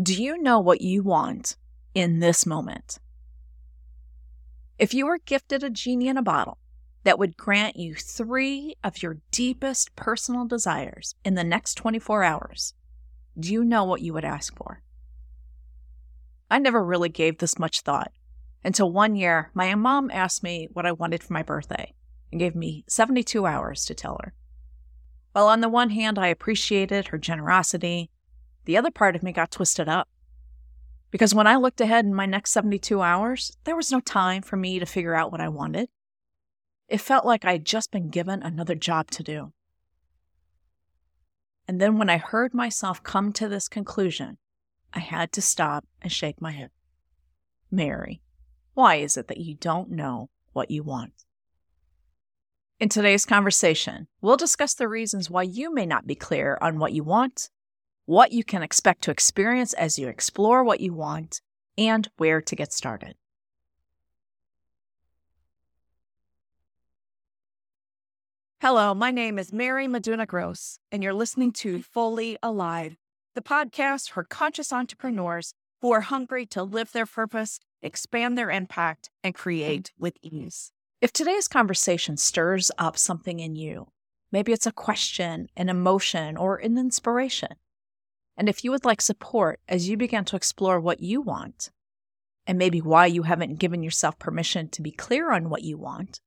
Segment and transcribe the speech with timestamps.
[0.00, 1.56] Do you know what you want
[1.92, 3.00] in this moment?
[4.78, 6.58] If you were gifted a genie in a bottle
[7.02, 12.74] that would grant you three of your deepest personal desires in the next 24 hours,
[13.36, 14.82] do you know what you would ask for?
[16.48, 18.12] I never really gave this much thought
[18.62, 21.92] until one year my mom asked me what I wanted for my birthday
[22.30, 24.32] and gave me 72 hours to tell her.
[25.32, 28.10] While on the one hand, I appreciated her generosity
[28.68, 30.10] the other part of me got twisted up.
[31.10, 34.58] Because when I looked ahead in my next 72 hours, there was no time for
[34.58, 35.88] me to figure out what I wanted.
[36.86, 39.54] It felt like I had just been given another job to do.
[41.66, 44.36] And then when I heard myself come to this conclusion,
[44.92, 46.68] I had to stop and shake my head.
[47.70, 48.20] Mary,
[48.74, 51.24] why is it that you don't know what you want?
[52.78, 56.92] In today's conversation, we'll discuss the reasons why you may not be clear on what
[56.92, 57.48] you want
[58.08, 61.42] what you can expect to experience as you explore what you want,
[61.76, 63.14] and where to get started.
[68.62, 72.96] Hello, my name is Mary Meduna Gross, and you're listening to Fully Alive,
[73.34, 79.10] the podcast for conscious entrepreneurs who are hungry to live their purpose, expand their impact,
[79.22, 80.72] and create with ease.
[81.02, 83.88] If today's conversation stirs up something in you,
[84.32, 87.50] maybe it's a question, an emotion, or an inspiration,
[88.38, 91.70] and if you would like support as you begin to explore what you want,
[92.46, 96.20] and maybe why you haven't given yourself permission to be clear on what you want,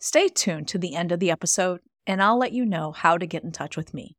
[0.00, 3.26] stay tuned to the end of the episode and I'll let you know how to
[3.26, 4.16] get in touch with me.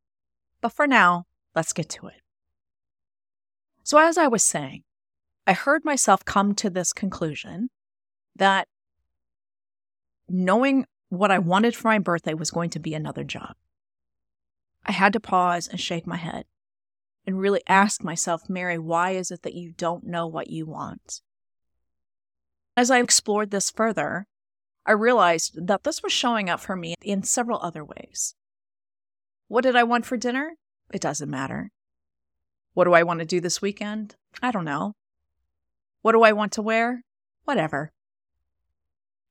[0.61, 2.21] But for now, let's get to it.
[3.83, 4.83] So, as I was saying,
[5.45, 7.69] I heard myself come to this conclusion
[8.35, 8.67] that
[10.29, 13.55] knowing what I wanted for my birthday was going to be another job.
[14.85, 16.45] I had to pause and shake my head
[17.29, 21.21] and really ask myself, Mary, why is it that you don't know what you want?
[22.75, 24.25] As I explored this further,
[24.83, 28.33] I realized that this was showing up for me in several other ways.
[29.47, 30.53] What did I want for dinner?
[30.91, 31.69] It doesn't matter.
[32.73, 34.15] What do I want to do this weekend?
[34.41, 34.95] I don't know.
[36.01, 37.03] What do I want to wear?
[37.43, 37.91] Whatever.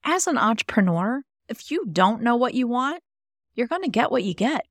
[0.04, 3.02] As an entrepreneur, if you don't know what you want,
[3.56, 4.66] you're going to get what you get.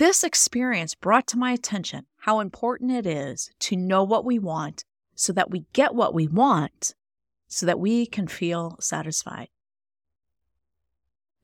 [0.00, 4.82] This experience brought to my attention how important it is to know what we want
[5.14, 6.94] so that we get what we want
[7.48, 9.48] so that we can feel satisfied.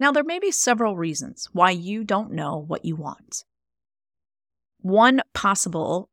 [0.01, 3.45] Now, there may be several reasons why you don't know what you want.
[4.81, 6.09] One possible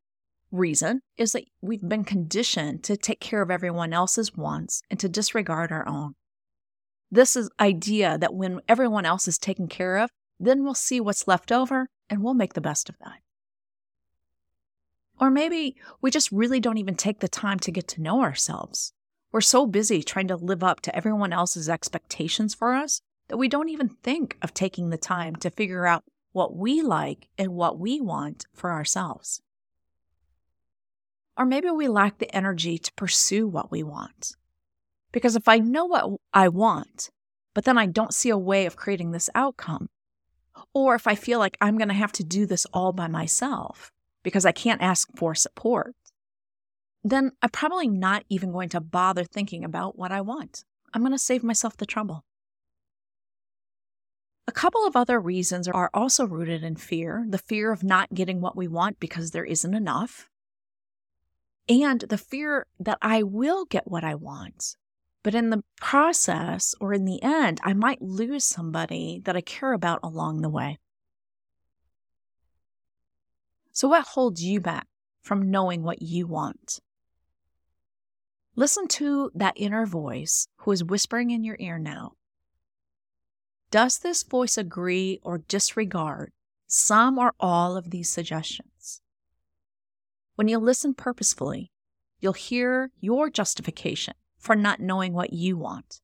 [0.52, 5.08] reason is that we've been conditioned to take care of everyone else's wants and to
[5.08, 6.12] disregard our own.
[7.10, 11.26] This is idea that when everyone else is taken care of, then we'll see what's
[11.26, 13.20] left over and we'll make the best of that.
[15.20, 18.92] Or maybe we just really don't even take the time to get to know ourselves.
[19.32, 23.48] We're so busy trying to live up to everyone else's expectations for us that we
[23.48, 27.78] don't even think of taking the time to figure out what we like and what
[27.78, 29.40] we want for ourselves.
[31.36, 34.32] Or maybe we lack the energy to pursue what we want.
[35.12, 37.10] Because if I know what I want,
[37.54, 39.88] but then I don't see a way of creating this outcome,
[40.74, 43.92] or if I feel like I'm going to have to do this all by myself
[44.22, 45.94] because I can't ask for support,
[47.04, 50.64] then I'm probably not even going to bother thinking about what I want.
[50.92, 52.24] I'm going to save myself the trouble.
[54.46, 58.40] A couple of other reasons are also rooted in fear the fear of not getting
[58.40, 60.28] what we want because there isn't enough,
[61.68, 64.76] and the fear that I will get what I want,
[65.24, 69.72] but in the process or in the end, I might lose somebody that I care
[69.72, 70.78] about along the way.
[73.72, 74.86] So, what holds you back
[75.22, 76.78] from knowing what you want?
[78.54, 82.12] Listen to that inner voice who is whispering in your ear now.
[83.70, 86.32] Does this voice agree or disregard
[86.66, 89.00] some or all of these suggestions?
[90.34, 91.72] When you listen purposefully,
[92.20, 96.00] you'll hear your justification for not knowing what you want.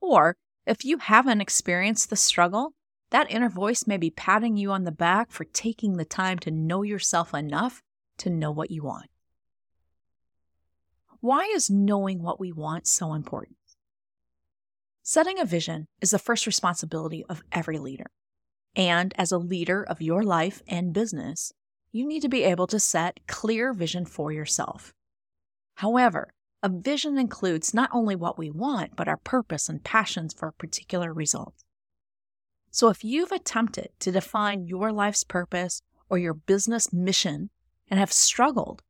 [0.00, 0.36] Or
[0.66, 2.72] if you haven't experienced the struggle,
[3.10, 6.50] that inner voice may be patting you on the back for taking the time to
[6.50, 7.82] know yourself enough
[8.18, 9.08] to know what you want.
[11.20, 13.56] Why is knowing what we want so important?
[15.02, 18.10] Setting a vision is the first responsibility of every leader.
[18.76, 21.52] And as a leader of your life and business,
[21.90, 24.92] you need to be able to set clear vision for yourself.
[25.76, 30.48] However, a vision includes not only what we want, but our purpose and passions for
[30.48, 31.54] a particular result.
[32.70, 37.50] So if you've attempted to define your life's purpose or your business mission
[37.88, 38.82] and have struggled,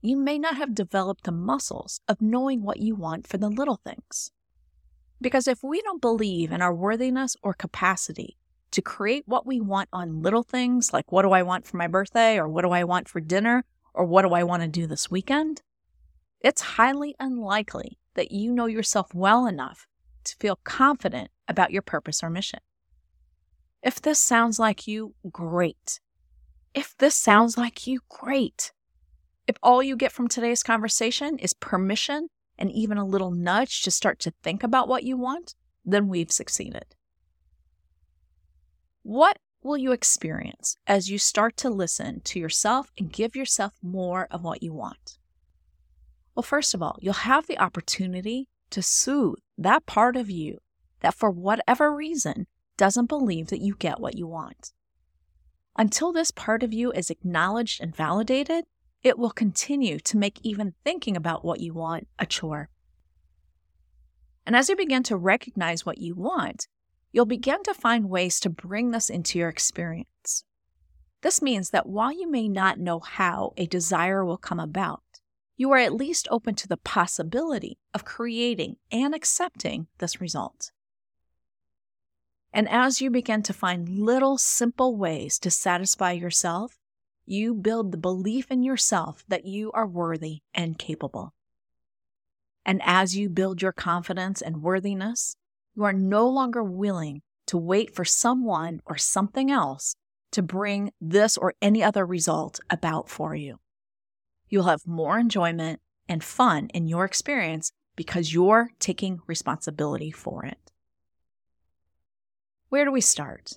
[0.00, 3.80] you may not have developed the muscles of knowing what you want for the little
[3.84, 4.30] things.
[5.20, 8.38] Because if we don't believe in our worthiness or capacity
[8.70, 11.86] to create what we want on little things like what do I want for my
[11.86, 14.86] birthday or what do I want for dinner or what do I want to do
[14.86, 15.62] this weekend,
[16.40, 19.86] it's highly unlikely that you know yourself well enough
[20.24, 22.60] to feel confident about your purpose or mission.
[23.82, 26.00] If this sounds like you, great.
[26.74, 28.72] If this sounds like you, great.
[29.46, 32.28] If all you get from today's conversation is permission
[32.58, 35.54] and even a little nudge to start to think about what you want,
[35.84, 36.84] then we've succeeded.
[39.02, 44.28] What will you experience as you start to listen to yourself and give yourself more
[44.30, 45.18] of what you want?
[46.34, 50.58] Well, first of all, you'll have the opportunity to soothe that part of you
[51.00, 52.46] that, for whatever reason,
[52.76, 54.72] doesn't believe that you get what you want.
[55.76, 58.64] Until this part of you is acknowledged and validated,
[59.02, 62.68] it will continue to make even thinking about what you want a chore.
[64.46, 66.68] And as you begin to recognize what you want,
[67.12, 70.44] you'll begin to find ways to bring this into your experience.
[71.22, 75.02] This means that while you may not know how a desire will come about,
[75.60, 80.72] you are at least open to the possibility of creating and accepting this result.
[82.50, 86.78] And as you begin to find little simple ways to satisfy yourself,
[87.26, 91.34] you build the belief in yourself that you are worthy and capable.
[92.64, 95.36] And as you build your confidence and worthiness,
[95.76, 99.94] you are no longer willing to wait for someone or something else
[100.32, 103.58] to bring this or any other result about for you.
[104.50, 110.72] You'll have more enjoyment and fun in your experience because you're taking responsibility for it.
[112.68, 113.52] Where do we start?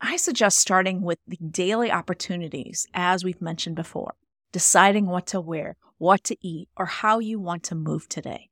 [0.00, 4.14] I suggest starting with the daily opportunities, as we've mentioned before,
[4.52, 8.50] deciding what to wear, what to eat, or how you want to move today.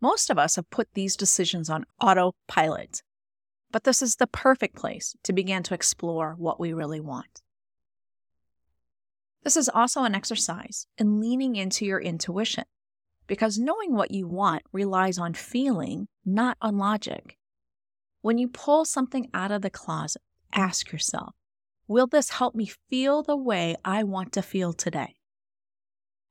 [0.00, 3.02] Most of us have put these decisions on autopilot,
[3.70, 7.42] but this is the perfect place to begin to explore what we really want.
[9.48, 12.64] This is also an exercise in leaning into your intuition,
[13.26, 17.38] because knowing what you want relies on feeling, not on logic.
[18.20, 20.20] When you pull something out of the closet,
[20.52, 21.34] Ask yourself,
[21.86, 25.14] will this help me feel the way I want to feel today?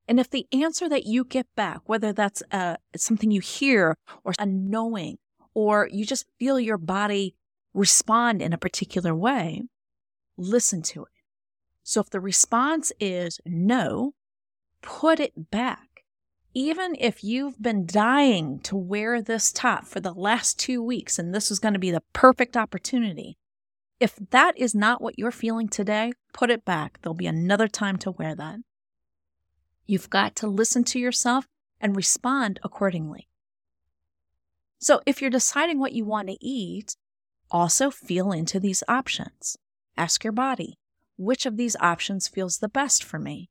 [0.08, 4.34] And if the answer that you get back, whether that's uh, something you hear or
[4.38, 5.18] a knowing,
[5.56, 7.34] or you just feel your body
[7.74, 9.64] respond in a particular way,
[10.38, 11.17] listen to it.
[11.88, 14.14] So if the response is no,
[14.82, 16.04] put it back.
[16.54, 21.34] Even if you've been dying to wear this top for the last two weeks and
[21.34, 23.38] this is going to be the perfect opportunity,
[24.02, 27.00] if that is not what you're feeling today, put it back.
[27.02, 28.60] There'll be another time to wear that.
[29.86, 31.48] You've got to listen to yourself
[31.80, 33.30] and respond accordingly.
[34.78, 36.98] So, if you're deciding what you want to eat,
[37.50, 39.56] also feel into these options.
[39.96, 40.78] Ask your body,
[41.18, 43.50] which of these options feels the best for me?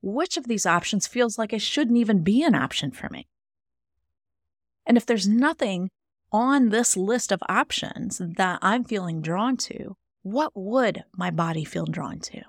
[0.00, 3.28] Which of these options feels like it shouldn't even be an option for me?
[4.86, 5.90] And if there's nothing
[6.32, 11.84] on this list of options that I'm feeling drawn to, what would my body feel
[11.84, 12.42] drawn to?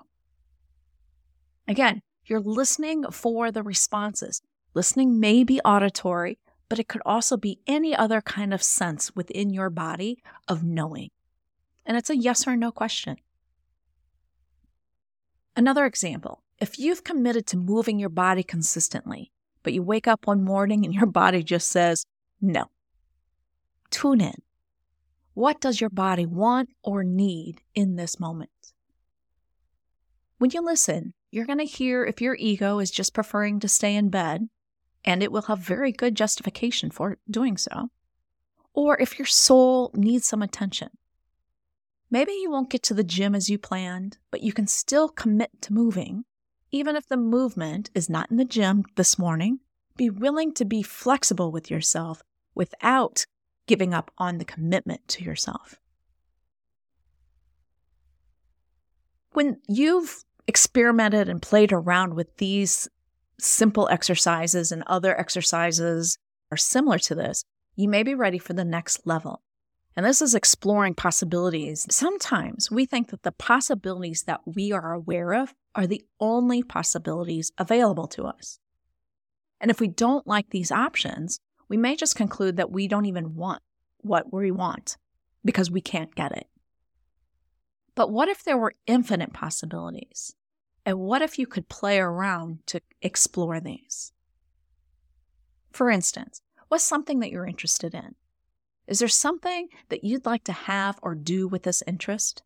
[1.68, 4.40] Again, you're listening for the responses.
[4.74, 6.38] Listening may be auditory,
[6.68, 11.10] but it could also be any other kind of sense within your body of knowing.
[11.86, 13.16] And it's a yes or no question.
[15.56, 19.32] Another example if you've committed to moving your body consistently,
[19.62, 22.06] but you wake up one morning and your body just says,
[22.40, 22.68] no,
[23.94, 24.42] Tune in.
[25.34, 28.50] What does your body want or need in this moment?
[30.38, 33.94] When you listen, you're going to hear if your ego is just preferring to stay
[33.94, 34.48] in bed,
[35.04, 37.90] and it will have very good justification for doing so,
[38.72, 40.90] or if your soul needs some attention.
[42.10, 45.50] Maybe you won't get to the gym as you planned, but you can still commit
[45.62, 46.24] to moving,
[46.70, 49.60] even if the movement is not in the gym this morning.
[49.96, 52.22] Be willing to be flexible with yourself
[52.54, 53.26] without
[53.66, 55.76] giving up on the commitment to yourself.
[59.32, 62.88] When you've experimented and played around with these
[63.38, 66.18] simple exercises and other exercises
[66.52, 67.44] are similar to this,
[67.74, 69.42] you may be ready for the next level.
[69.96, 71.86] And this is exploring possibilities.
[71.88, 77.52] Sometimes we think that the possibilities that we are aware of are the only possibilities
[77.58, 78.58] available to us.
[79.60, 83.36] And if we don't like these options, we may just conclude that we don't even
[83.36, 83.62] want
[83.98, 84.96] what we want
[85.44, 86.48] because we can't get it.
[87.94, 90.34] But what if there were infinite possibilities?
[90.84, 94.12] And what if you could play around to explore these?
[95.72, 98.16] For instance, what's something that you're interested in?
[98.86, 102.42] Is there something that you'd like to have or do with this interest?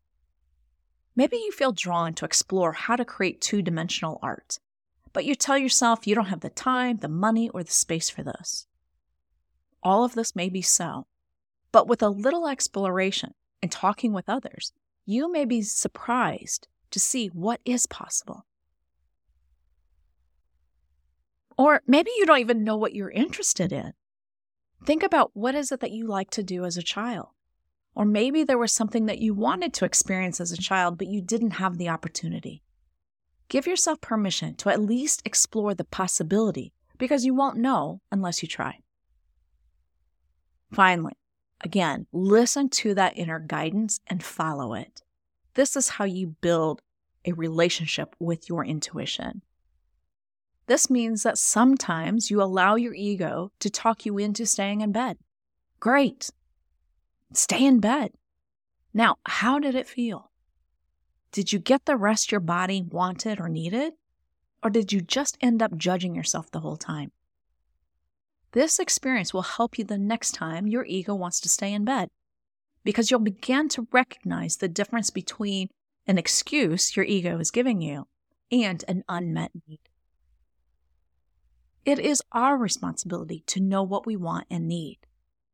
[1.15, 4.59] Maybe you feel drawn to explore how to create two dimensional art,
[5.11, 8.23] but you tell yourself you don't have the time, the money, or the space for
[8.23, 8.67] this.
[9.83, 11.07] All of this may be so,
[11.71, 14.71] but with a little exploration and talking with others,
[15.05, 18.45] you may be surprised to see what is possible.
[21.57, 23.93] Or maybe you don't even know what you're interested in.
[24.85, 27.27] Think about what is it that you like to do as a child?
[27.95, 31.21] Or maybe there was something that you wanted to experience as a child, but you
[31.21, 32.63] didn't have the opportunity.
[33.49, 38.47] Give yourself permission to at least explore the possibility because you won't know unless you
[38.47, 38.79] try.
[40.71, 41.17] Finally,
[41.61, 45.01] again, listen to that inner guidance and follow it.
[45.55, 46.81] This is how you build
[47.25, 49.41] a relationship with your intuition.
[50.69, 55.17] This means that sometimes you allow your ego to talk you into staying in bed.
[55.79, 56.29] Great.
[57.33, 58.11] Stay in bed.
[58.93, 60.29] Now, how did it feel?
[61.31, 63.93] Did you get the rest your body wanted or needed?
[64.61, 67.13] Or did you just end up judging yourself the whole time?
[68.51, 72.09] This experience will help you the next time your ego wants to stay in bed
[72.83, 75.69] because you'll begin to recognize the difference between
[76.05, 78.05] an excuse your ego is giving you
[78.51, 79.88] and an unmet need.
[81.89, 84.99] It is our responsibility to know what we want and need.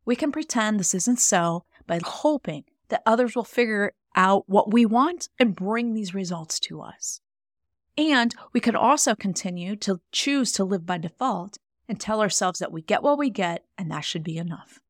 [0.04, 4.86] We can pretend this isn't so by hoping that others will figure out what we
[4.86, 7.22] want and bring these results to us.
[7.98, 12.74] And we could also continue to choose to live by default and tell ourselves that
[12.74, 14.82] we get what we get and that should be enough.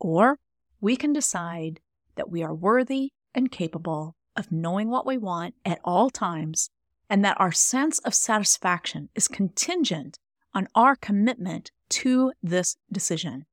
[0.00, 0.40] Or
[0.80, 1.78] we can decide
[2.16, 6.70] that we are worthy and capable of knowing what we want at all times
[7.10, 10.20] and that our sense of satisfaction is contingent
[10.54, 13.44] on our commitment to this decision.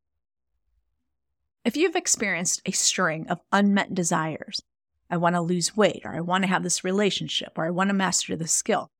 [1.65, 4.61] If you've experienced a string of unmet desires,
[5.09, 7.89] I want to lose weight, or I want to have this relationship, or I want
[7.89, 8.91] to master this skill,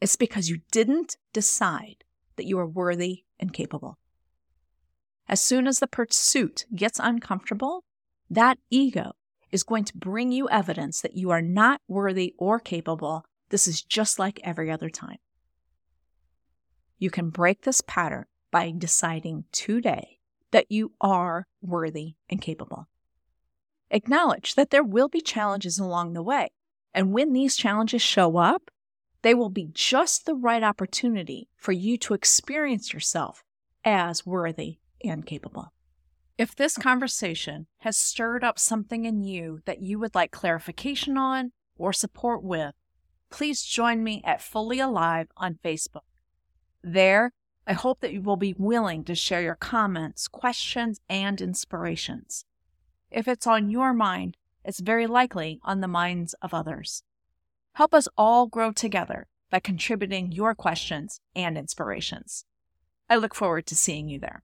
[0.00, 2.04] it's because you didn't decide
[2.36, 3.98] that you are worthy and capable.
[5.28, 7.84] As soon as the pursuit gets uncomfortable,
[8.30, 9.12] that ego
[9.56, 13.24] is going to bring you evidence that you are not worthy or capable.
[13.48, 15.16] This is just like every other time.
[16.98, 20.18] You can break this pattern by deciding today
[20.50, 22.86] that you are worthy and capable.
[23.90, 26.50] Acknowledge that there will be challenges along the way.
[26.92, 28.70] And when these challenges show up,
[29.22, 33.42] they will be just the right opportunity for you to experience yourself
[33.86, 35.72] as worthy and capable.
[36.38, 41.52] If this conversation has stirred up something in you that you would like clarification on
[41.78, 42.74] or support with,
[43.30, 46.04] please join me at Fully Alive on Facebook.
[46.82, 47.32] There,
[47.66, 52.44] I hope that you will be willing to share your comments, questions, and inspirations.
[53.10, 57.02] If it's on your mind, it's very likely on the minds of others.
[57.72, 62.44] Help us all grow together by contributing your questions and inspirations.
[63.08, 64.42] I look forward to seeing you there.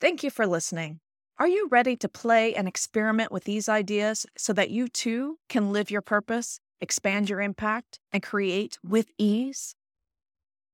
[0.00, 0.98] Thank you for listening.
[1.40, 5.72] Are you ready to play and experiment with these ideas so that you too can
[5.72, 9.74] live your purpose, expand your impact, and create with ease?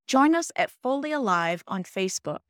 [0.08, 2.40] Join us at Fully Alive on Facebook.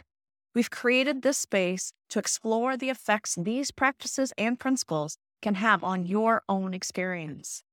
[0.54, 6.06] We've created this space to explore the effects these practices and principles can have on
[6.06, 7.64] your own experience.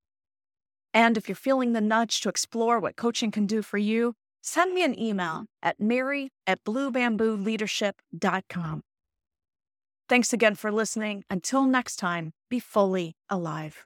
[0.93, 4.73] And if you're feeling the nudge to explore what coaching can do for you, send
[4.73, 8.83] me an email at mary at bluebambooleadership.com.
[10.09, 11.23] Thanks again for listening.
[11.29, 13.81] Until next time, be fully alive.